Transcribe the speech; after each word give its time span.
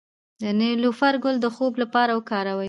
د 0.41 0.43
نیلوفر 0.59 1.13
ګل 1.23 1.35
د 1.41 1.47
خوب 1.55 1.73
لپاره 1.81 2.11
وکاروئ 2.15 2.59